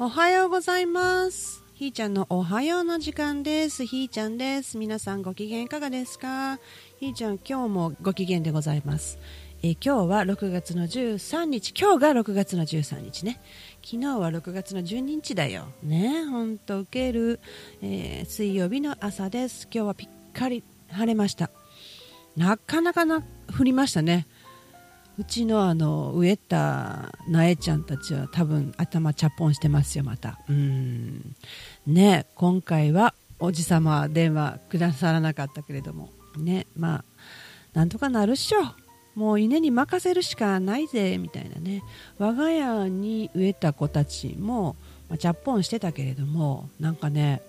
[0.00, 1.64] おはようございます。
[1.74, 3.84] ひーちゃんのおはようの時間です。
[3.84, 4.78] ひーちゃんです。
[4.78, 6.60] 皆さんご機嫌いかがですか？
[7.00, 9.18] ひーちゃん、今日もご機嫌でございます。
[9.64, 11.74] え今日は6月の13日。
[11.76, 13.40] 今日が6月の13日ね。
[13.84, 15.64] 昨日は6月の12日だよ。
[15.82, 17.40] ね、ほんと受ける、
[17.82, 19.64] えー水曜日の朝です。
[19.64, 20.62] 今日はぴっかり
[20.92, 21.50] 晴れました。
[22.36, 23.24] なかなかな
[23.58, 24.28] 降りましたね。
[25.18, 30.38] うちのあの植えた苗ちゃんたちは多分頭チャポンしてますよまた。
[30.48, 31.34] うん。
[31.88, 36.10] ね今回はおじさま電話くださらなかったけれども。
[36.36, 37.04] ねまあ
[37.74, 38.60] なんとかなるっしょ。
[39.16, 41.82] もう稲に任せるしかないぜみたいなね。
[42.18, 44.76] 我が家に植えた子たちも、
[45.08, 47.42] まあ、チャポンしてたけれどもなんかね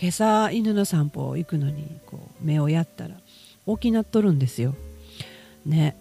[0.00, 3.16] 今朝犬の散歩行くのにこう目をやったら
[3.66, 4.76] 大きなっとるんですよ。
[5.66, 5.96] ね。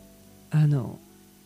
[0.56, 1.00] あの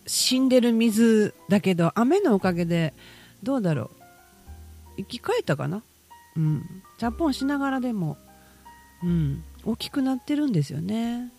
[0.05, 2.93] 死んでる水だけど雨のおかげで
[3.41, 3.89] どうだろう。
[4.97, 5.81] 生き返ったかな？
[6.35, 6.83] うん。
[6.97, 8.17] チャポンしながらでも
[9.01, 9.43] うん。
[9.63, 11.31] 大きくなってるんですよね。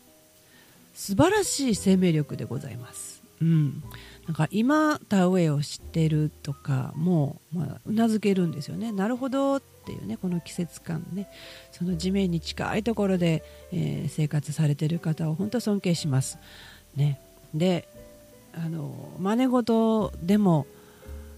[0.94, 3.22] 素晴らしい生命力でございます。
[3.40, 3.82] うん。
[4.26, 8.92] なんか今田植えをしてるとかもまあうなずけるんですよね。
[8.92, 11.28] なるほどっていうねこの季節感ね。
[11.72, 13.42] その地面に近いところで、
[13.72, 16.38] えー生活されてる方を本当尊敬します。
[16.96, 17.20] ね。
[17.54, 17.88] で
[18.54, 20.66] あの真似事でも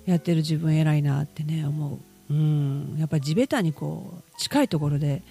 [0.07, 2.33] やってる自分偉いなってね思う。
[2.33, 2.97] うん。
[2.99, 5.23] やっぱり地べたにこう近いところで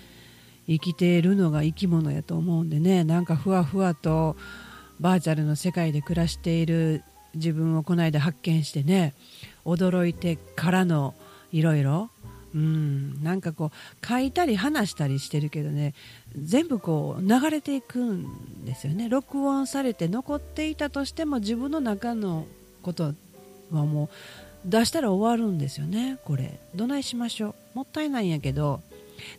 [0.68, 4.38] 生きているのが生き物やと思うんでねなんかふわふわと
[5.00, 9.16] バーチャルの世界で暮らしている自分をこの間発見してね
[9.66, 11.16] 驚いてからの
[11.52, 12.10] いろいろ
[12.54, 13.24] うん。
[13.24, 15.94] なんかこう書いたり話したりしてるけどね
[16.36, 19.10] 全部こう流れていくんですよね。
[19.10, 22.46] 録音されて残っていたとしても自分の中の
[22.82, 23.14] こと
[23.72, 24.10] はも
[24.66, 26.60] う出したら終わるんですよねこれ。
[26.76, 27.78] どないしましょう。
[27.78, 28.82] もったいないんやけど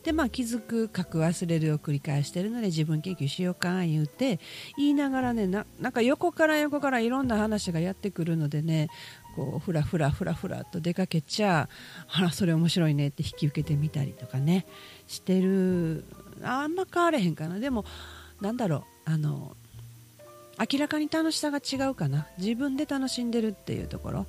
[0.02, 4.40] でまあ気づく書く忘れるを繰り返してるので自分研究しようか言うて
[4.76, 8.88] 言いながらねなんか横から横からいろんな話がやってくるのでね
[9.36, 11.68] こうふらふらふらふらと出かけちゃ
[12.08, 14.66] あらそれ面白いねって引き受けてみたりとかね
[15.06, 16.04] してる。
[16.42, 17.58] あんま変われへんかな。
[17.58, 17.84] でも
[18.40, 19.56] なんだろうあの
[20.58, 22.26] 明らかに楽しさが違うかな。
[22.38, 24.26] 自分で楽しんでるっていうところ。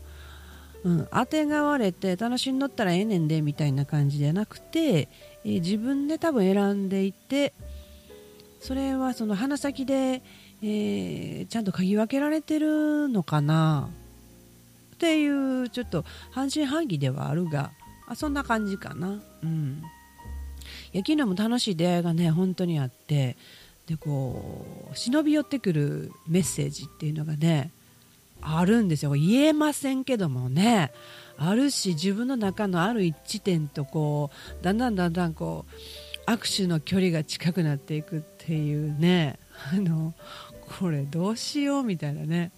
[0.84, 5.10] うん、当てがわれて楽しんどったらええねんでみたいな感じじゃなくて、
[5.44, 7.54] えー自分で多分選んでいて
[8.60, 10.22] それはその鼻先で、
[10.64, 13.90] えーちゃんと嗅ぎ分けられてるのかな
[14.96, 15.28] ってい
[15.64, 17.72] うちょっと半信半疑ではあるが
[18.08, 19.22] あそんな感じかな。
[19.44, 19.82] うん
[20.94, 23.38] いや昨日も楽しい出会いがね本当にあって
[23.88, 27.72] でこう忍び寄ってくるメッセージっていうのがね
[28.42, 29.12] あるんですよ。
[29.12, 30.92] 言えませんけどもね。
[31.38, 34.30] あるし自分の中のある一致点とこ
[34.62, 35.66] うだんだんだんだんこ
[36.28, 39.40] う握手の距離が近くなっていくっていうね。
[39.74, 40.14] あの
[40.80, 42.52] これどうしようみたいなね。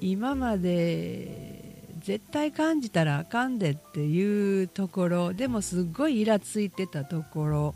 [0.00, 7.74] 今まで絶対感じたらあかんでっていうところでもすごいイラついてたところ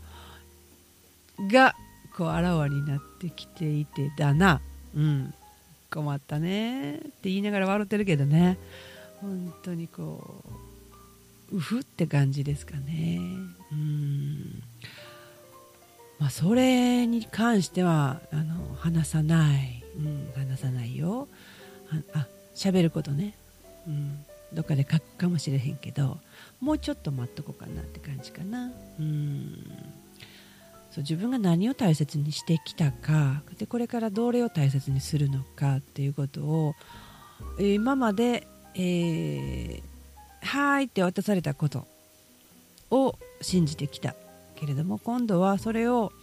[1.51, 1.75] が
[2.17, 4.61] こうあらわになってきていてだな。
[4.95, 5.33] うん。
[5.95, 6.97] 困ったね。
[6.97, 8.57] って言いながら笑ってるけどね。
[9.21, 10.43] 本当にこ
[11.51, 13.19] ううふって感じですかね。
[13.71, 14.61] うん。
[16.19, 21.29] まあそれに関してはあの話さない、うん、話さないよ。
[22.13, 23.35] ああ喋ることね、
[23.87, 26.17] うん、どっかで書くかもしれへんけど
[26.61, 28.71] もうちょっと待っとこうかなって感じかな。
[28.99, 30.03] うん。
[30.95, 36.75] そう自分が何を大切にしてきたかでこれからどれを大切にするのかっていうことを
[37.59, 39.83] 今まで、えー
[40.41, 41.87] はいって渡されたこと
[42.91, 44.15] を信じてきた
[44.55, 46.13] けれども今度はそれを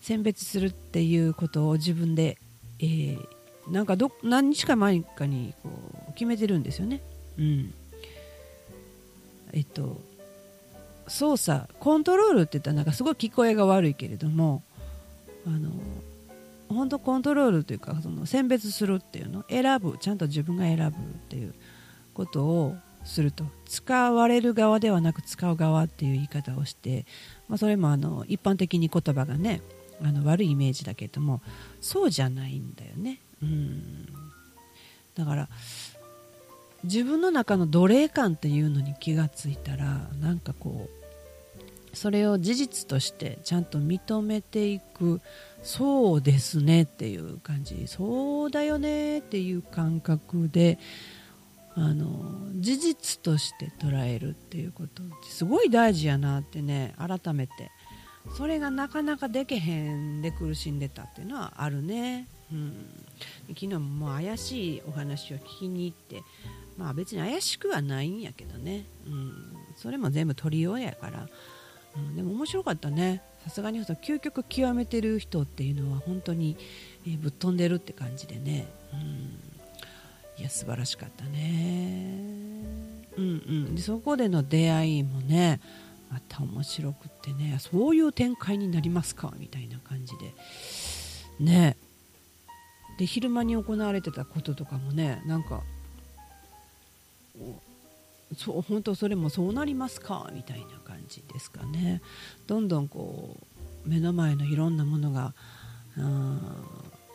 [0.00, 2.38] 選別するっていうことを自分で、
[2.80, 3.26] えー
[3.68, 5.70] なんかど何日か前かにこ
[6.08, 7.02] う決めてるんですよね。
[7.36, 7.74] うん
[9.52, 10.00] えっと
[11.08, 14.62] 操作コントロールって言ったらなんかすごい聞こえが悪いけれども
[15.46, 15.70] あの
[16.68, 19.44] 本当コントロールというかその選別するっていうの？
[19.48, 20.90] 選ぶちゃんと自分が選ぶっ
[21.28, 21.54] ていう
[22.12, 27.06] ことをすると使われる側ではなく使う側っていう言い方をして、
[27.48, 29.62] まあ、それもあの一般的に言葉がね
[30.02, 31.40] あの悪いイメージだけども
[31.80, 33.20] そうじゃないんだよね。
[33.42, 34.08] うん
[35.14, 35.48] だから
[36.84, 45.20] 自分の中の奴隷感っていうのに気がついたらなんかこうそれを事実としてちゃんと認めていく
[45.62, 50.78] そうですねっていう感じそうだよねっていう感覚で
[51.74, 52.06] あの
[52.54, 57.70] 事実として捉えるっていうことってすごい大事やなってね改めて。
[58.34, 62.74] それがなかなかでけへんで苦しんでたっていうのはあるね、うん、
[63.48, 66.22] 昨日ももう怪しいお話を聞きに行って
[66.76, 71.26] まあ別に怪しくはないんやけどね、うん、それも全部取りようやから、
[71.96, 73.22] うん、でも面白かったね。
[73.44, 76.56] さすがに究極極めてる人っていうのは本当に、
[77.06, 82.18] えー、ぶっ飛んでるって感じでね、うん、いや素晴らしかったね。
[83.16, 83.24] うんう
[83.70, 83.74] ん。
[83.74, 85.60] でそこでの出会いもね
[86.10, 87.58] また面白くってね。
[87.60, 89.32] そういう展開になりますか？
[89.38, 90.34] みたいな感じで。
[91.38, 91.76] ね。
[92.98, 95.62] で昼間に行われてたこととかもねなんか
[98.36, 100.30] そう本当それもそうなりますか？
[100.32, 102.02] みたいな感じですかね。
[102.46, 103.36] どんどんこ
[103.86, 105.32] う目の前のいろんなものが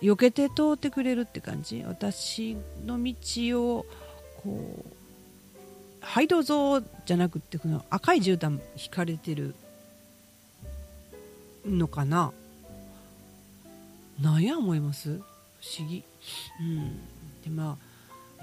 [0.02, 1.84] 避けて通ってくれるって感じ？
[1.86, 3.14] 私の道
[3.78, 3.86] を
[4.44, 4.96] こう
[6.00, 9.54] はいどうぞじゃなくってこの赤い絨毯引かれてる
[11.66, 12.32] のかな？
[14.20, 15.20] なんや思います？
[15.20, 15.24] 不
[15.80, 16.04] 思議、
[16.62, 16.98] うん、
[17.44, 17.91] でまあ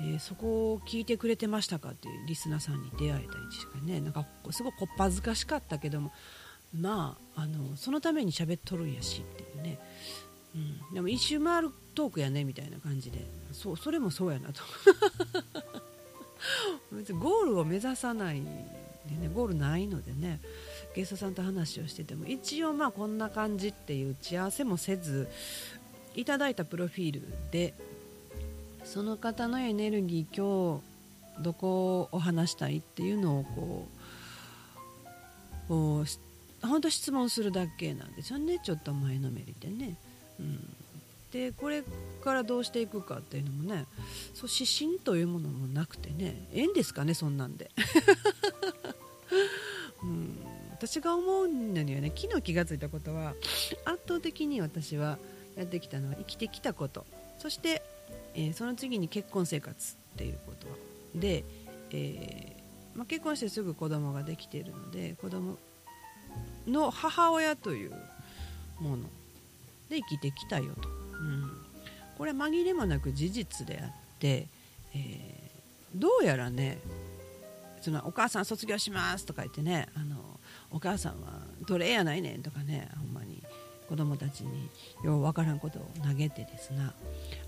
[0.00, 4.00] えー、そこを聞いてくれてましたかっていうリスナーさんに出会えたりしてね。
[4.00, 6.12] なんかすごいこっぱずかしかったけども。
[6.74, 9.78] まああのそのために喋っとるんやしっていうね、
[10.54, 13.24] うん、でも一周回るトークやねみたいな感じで。
[13.52, 14.60] そうそれもそうやなと。
[16.92, 20.40] 別にゴールを目指さないでねゴールないのでね。
[20.94, 22.26] ゲストさんと話をしてても。
[22.26, 25.28] 一応まあこんな感じっていう打ち合わせもせず
[26.14, 27.74] いただいたプロフィールで
[28.84, 33.88] その方のエネルギー今日どこを話したいっていうのをこ
[35.70, 38.58] う本当質問するだけなんですよね。
[38.62, 39.96] ちょっと前のめりでね。
[40.40, 40.74] うん、
[41.32, 41.82] でこれ
[42.22, 43.86] からどうしていくかっていうのもね
[44.34, 46.48] そう指針というものもなくてね。
[46.52, 47.70] ええんですかねそんなんで。
[50.02, 50.38] うん、
[50.70, 53.34] 私が思うのにはね昨日気が付いたことは
[53.84, 55.18] 圧倒的に私は
[55.56, 57.04] やってきたのは生きてきたこと。
[57.38, 57.82] そして
[58.34, 60.66] えー、その次に結婚生活っていうこと
[61.18, 61.44] で、
[61.90, 65.56] えー、まあ、結婚してすぐ子供ができているので子供
[66.66, 67.92] の母親という
[68.80, 69.04] もの
[69.88, 71.50] で生きてきたよと、うん、
[72.16, 74.46] これ紛れもなく事実であって、
[74.94, 76.78] えー、どうやらね
[77.80, 80.16] そのお母さん卒業しますとか言ってねあの
[80.70, 82.88] お母さんは奴隷やないねんとかね
[83.88, 84.68] ほんまに子供たちに
[85.04, 86.92] ようわからんことを投げてですな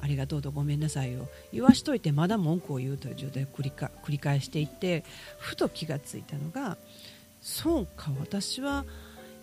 [0.01, 5.05] ありがとうとごめんなさいを言わしといてまだ文句を言うという状態を繰り繰り返していって
[5.39, 6.77] ふと気がついたのが
[7.43, 8.85] そうか私は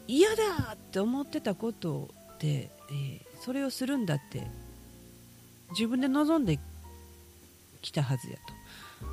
[0.07, 2.09] 嫌だって思ってたこと
[2.39, 4.47] で、えー、それをするんだって
[5.71, 6.59] 自分で望んで
[7.81, 8.41] きたはずやと、
[9.01, 9.05] う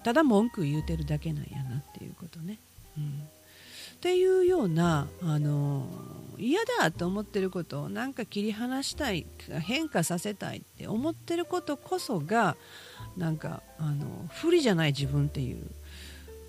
[0.00, 2.58] ん、ただ文句言うてるだけなんやなっていうことね。
[2.96, 3.22] うん。
[4.02, 5.86] っていうようなあの
[6.36, 9.26] 嫌だと思ってることをなんか切り離したい
[9.60, 12.56] 変化させたいって思ってることこそが
[13.16, 15.64] なんかあの不利じゃない自分っていう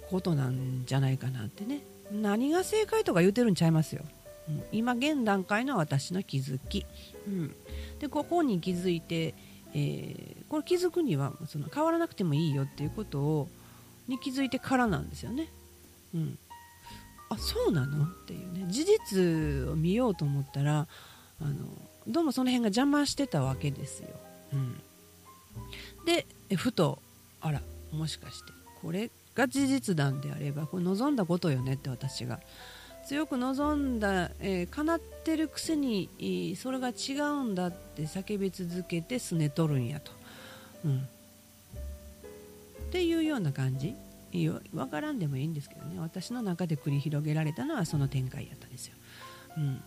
[0.10, 1.82] ことなんじゃないかなってね。
[2.12, 4.04] 何が正解とか言うてるんちゃいますよ、
[4.50, 6.86] うん、今現段階の私の気づき、
[7.28, 7.56] うん、
[8.00, 9.36] でここに気づいて、
[9.74, 13.50] えー、これ気づくにはその変わらなくてもいいよっていうことを
[14.08, 15.50] に気づいてからなんですよね、
[16.14, 16.38] うん、
[17.30, 18.06] あそうなの？
[18.06, 18.66] っていうね。
[18.70, 20.88] 事実を見ようと思ったら
[21.42, 21.54] あの
[22.08, 24.10] どうもその辺が邪魔してたわけですよ、
[24.54, 24.82] うん、
[26.06, 26.26] で
[26.56, 27.00] ふと
[27.42, 27.62] あら
[27.92, 28.52] もしかして
[28.82, 31.74] これが事実なんであればこれ望んだことよね？
[31.74, 32.40] って私が。
[33.06, 40.14] 強く望んだ、えー、叶ってるくせに、それが違うんだって叫び続けてすねとるんやと、
[40.86, 41.02] うん、っ
[42.92, 43.94] ていうような感じ。
[44.34, 46.00] 分からんでもいいんですけどね。
[46.00, 48.96] 私の中で繰り広げられたのはその展開やったんですよ。
[49.58, 49.84] うん、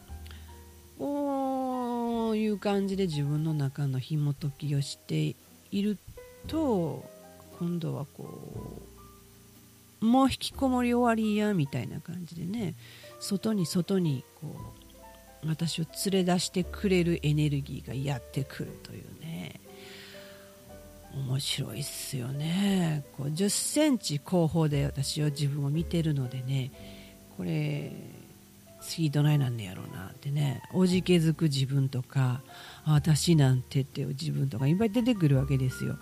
[0.99, 5.35] こういう感じで自分の中の紐解きをして
[5.73, 5.99] いる
[6.47, 7.05] と
[7.59, 8.83] 今度はこ
[10.01, 12.75] うもう引きこもり終わりやみたいな感じでね
[13.19, 14.57] 外に外にこ
[15.43, 19.61] う私を連れ出してくれるエネルギーがやってくるというね。
[21.17, 23.05] 面白いっすよね。
[23.17, 26.71] こう10センチ後方で私は自分を見てるのでね
[27.37, 27.91] これ
[28.83, 30.63] 次どないなんねやろうなってね。
[30.73, 32.43] おじけづく自分とか
[32.85, 35.97] 私なんてっていう自分とかいっぱい出てくるわけですよ。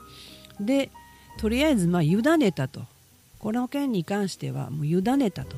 [0.61, 0.91] で
[1.39, 2.83] とりあえずまあ委ねたと。
[3.39, 5.57] この件に関してはもう委ねたと。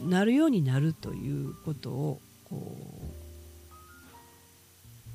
[0.00, 2.76] なるようになるということをこ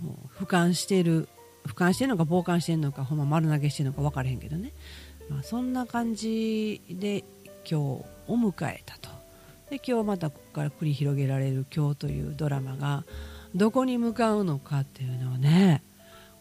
[0.03, 1.27] う俯瞰している
[1.65, 4.71] 俯瞰してるのか傍観してるのかほんま丸投げしてるのか分からへんけどね、
[5.29, 7.23] まあ、そんな感じで今
[7.65, 9.09] 日を迎えたと。
[9.69, 13.05] で今日またここから繰り広げられる今日というドラマが
[13.55, 15.81] どこに向かうのかっていうのはね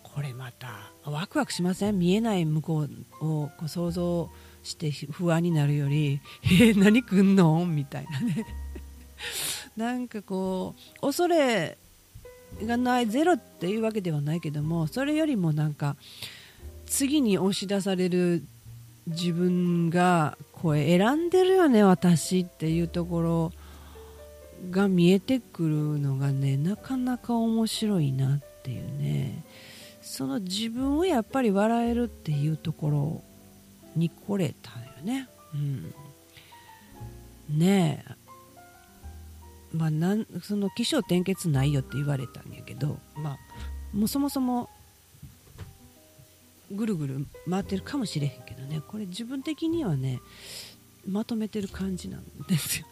[0.03, 1.99] これまたワクワクしません？
[1.99, 4.29] 見えない向こうをこう想像
[4.65, 6.21] して不安になるより
[6.61, 8.45] 「え、何来んの?」みたいなね。
[9.77, 11.79] なんかこう恐れ
[12.65, 15.97] がないゼロっていうわけではないけどもそれよりもなんか
[16.87, 18.45] 次に押し出される
[19.07, 23.53] 自分がこれ選んでるよね私っていうところ
[24.71, 29.45] が見えてくるのがねなかなか面白いなっていうね。
[30.03, 33.23] その自分をやっぱり笑えるっていうところ
[33.95, 35.29] に来れたよね。
[35.55, 35.95] うん、
[37.59, 38.20] ねえ。
[39.73, 43.39] まあ、なんその起承転結ないよって言われたんやけど、まあ、
[43.97, 44.69] もうそもそも
[46.73, 48.81] ぐるぐる回ってるかもしれへんけどね。
[48.87, 50.21] これ自分的にはね
[51.07, 52.87] まとめてる感じなんですよ。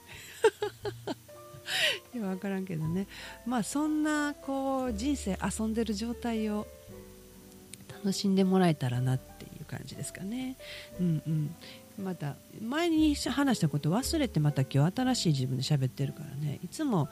[2.14, 3.06] いや分からんけどね。
[3.46, 6.66] まあそんなこう人生遊んでる状態を
[7.88, 10.56] 楽しんでもらえたらなっていう感じですかね。
[11.00, 11.54] うんうん。
[11.98, 16.60] また前に話したこと忘れてまた今日新しい自分で喋ってるからね。
[16.62, 17.08] いつも、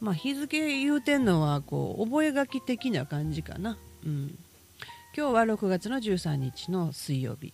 [0.00, 4.36] まあ、日付言うてんのはこう覚書的な感じかな、うん、
[5.16, 7.52] 今日は6月の13日の水曜日。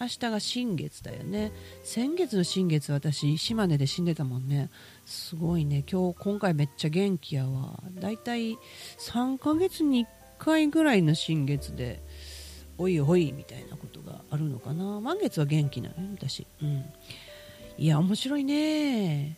[0.00, 1.52] 明日が新月だよね。
[1.84, 4.70] 先月の新月私島根で死んでたもんね。
[5.04, 5.84] すごいね。
[5.90, 7.82] 今日今回めっちゃ元気やわ。
[8.00, 8.56] だいたい
[8.98, 10.08] 3ヶ月に1
[10.38, 12.02] 回ぐらいの新月で
[12.80, 15.00] おいおいみたいなことがあるのかな。
[15.00, 16.46] 満月は元気なのよ私。
[16.62, 16.84] うん。
[17.76, 19.36] いや面白いね。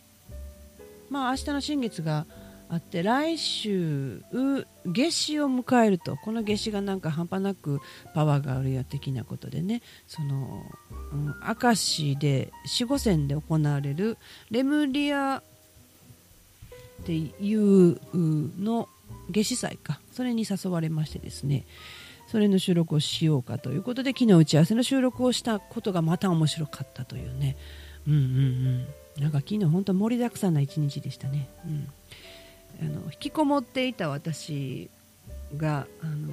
[1.09, 2.25] まあ明日の新月が
[2.69, 4.23] あって来週
[4.85, 6.15] 夏至を迎えると。
[6.15, 7.81] この夏至がなんか半端なく
[8.13, 9.81] パワーがあるよ的なことでね。
[10.07, 10.63] その、
[11.11, 14.17] うん、明石で四五線で行われる
[14.51, 15.43] レムリア
[17.01, 18.87] っていうの
[19.29, 19.99] 夏至祭か。
[20.13, 21.65] それに誘われましてですね。
[22.33, 27.55] それの収録をしようかということで昨日打ち合わせの収録をしたことがまた面白かったというね。
[28.07, 28.21] うんうんう
[29.19, 29.21] ん。
[29.21, 31.87] なんか昨日本当盛りだくさんな一日でしたね、うん、
[32.81, 34.89] あの引きこもっていた私
[35.55, 36.29] があの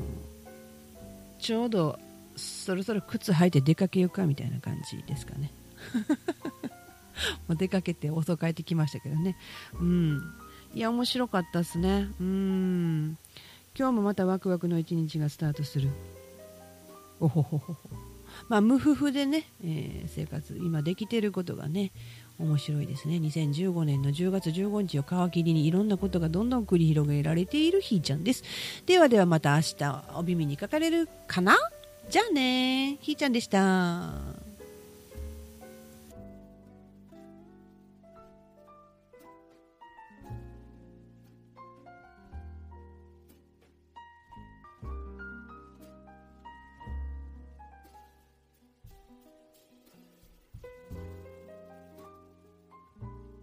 [1.38, 1.98] ちょうど
[2.34, 5.52] そろそろ靴履いて出かけようかみたいな感じですかね。
[7.46, 9.36] もう出かけて遅帰ってきましたけどね。
[9.78, 10.22] うん。
[10.74, 12.08] いや面白かったですね。
[12.18, 13.18] うん。
[13.78, 15.88] 今日もまたワクワクの一日がスタートする。
[17.20, 17.88] おほほほほ。
[18.48, 21.92] まあ無夫婦でね、えー、生活今できてることがね
[22.38, 23.16] 面白いですね。
[23.16, 28.44] 2015年の10月15日を皮切りにいろんなことがどんどん繰り広げられているひーちゃんです。
[28.86, 31.56] ではではまた明日お耳にかかれるかな？
[32.08, 34.49] じゃあねひーちゃんでした。